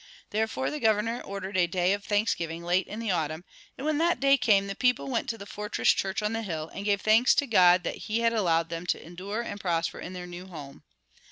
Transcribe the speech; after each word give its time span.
Therefore 0.31 0.71
the 0.71 0.79
Governor 0.79 1.21
ordered 1.21 1.55
a 1.55 1.67
day 1.67 1.93
of 1.93 2.03
thanksgiving 2.03 2.63
late 2.63 2.87
in 2.87 2.97
the 2.97 3.11
autumn, 3.11 3.45
and 3.77 3.85
when 3.85 3.99
that 3.99 4.19
day 4.19 4.35
came 4.35 4.65
the 4.65 4.73
people 4.73 5.07
went 5.07 5.29
to 5.29 5.37
the 5.37 5.45
fortress 5.45 5.89
church 5.91 6.23
on 6.23 6.33
the 6.33 6.41
hill 6.41 6.69
and 6.73 6.85
gave 6.85 7.01
thanks 7.01 7.35
to 7.35 7.45
God 7.45 7.83
that 7.83 7.97
He 8.09 8.21
had 8.21 8.33
allowed 8.33 8.69
them 8.69 8.87
to 8.87 9.05
endure 9.05 9.41
and 9.41 9.59
prosper 9.61 9.99
in 9.99 10.13
their 10.13 10.25
new 10.25 10.47
home. 10.47 10.81